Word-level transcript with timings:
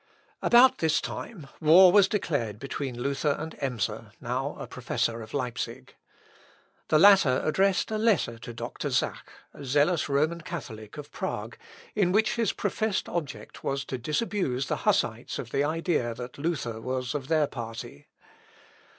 About 0.41 0.79
this 0.79 0.99
time 0.99 1.47
war 1.59 1.91
was 1.91 2.07
declared 2.07 2.57
between 2.57 2.99
Luther 2.99 3.35
and 3.37 3.55
Emser, 3.59 4.13
now 4.19 4.55
a 4.57 4.65
professor 4.65 5.21
of 5.21 5.31
Leipsic. 5.31 5.95
The 6.87 6.97
latter 6.97 7.39
addressed 7.45 7.91
a 7.91 7.99
letter 7.99 8.39
to 8.39 8.51
Dr. 8.51 8.89
Zach, 8.89 9.31
a 9.53 9.63
zealous 9.63 10.09
Roman 10.09 10.41
Catholic 10.41 10.97
of 10.97 11.11
Prague, 11.11 11.55
in 11.93 12.11
which 12.11 12.33
his 12.35 12.51
professed 12.51 13.07
object 13.09 13.63
was 13.63 13.85
to 13.85 13.99
disabuse 13.99 14.65
the 14.69 14.77
Hussites 14.89 15.37
of 15.37 15.51
the 15.51 15.63
idea 15.63 16.15
that 16.15 16.39
Luther 16.39 16.81
was 16.81 17.13
of 17.13 17.27
their 17.27 17.45
party. 17.45 18.07